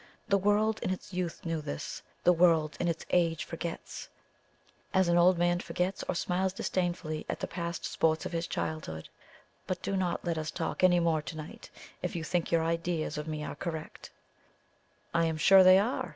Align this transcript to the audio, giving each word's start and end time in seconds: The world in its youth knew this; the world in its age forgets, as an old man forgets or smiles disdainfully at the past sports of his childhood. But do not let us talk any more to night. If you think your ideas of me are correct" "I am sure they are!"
The 0.29 0.37
world 0.39 0.79
in 0.81 0.89
its 0.89 1.13
youth 1.13 1.45
knew 1.45 1.61
this; 1.61 2.01
the 2.23 2.33
world 2.33 2.75
in 2.79 2.87
its 2.87 3.05
age 3.11 3.43
forgets, 3.45 4.09
as 4.95 5.07
an 5.07 5.15
old 5.15 5.37
man 5.37 5.59
forgets 5.59 6.01
or 6.09 6.15
smiles 6.15 6.53
disdainfully 6.53 7.23
at 7.29 7.39
the 7.39 7.45
past 7.45 7.85
sports 7.85 8.25
of 8.25 8.31
his 8.31 8.47
childhood. 8.47 9.09
But 9.67 9.83
do 9.83 9.95
not 9.95 10.25
let 10.25 10.39
us 10.39 10.49
talk 10.49 10.83
any 10.83 10.99
more 10.99 11.21
to 11.21 11.37
night. 11.37 11.69
If 12.01 12.15
you 12.15 12.23
think 12.23 12.51
your 12.51 12.63
ideas 12.63 13.19
of 13.19 13.27
me 13.27 13.43
are 13.43 13.53
correct" 13.53 14.09
"I 15.13 15.25
am 15.25 15.37
sure 15.37 15.63
they 15.63 15.77
are!" 15.77 16.09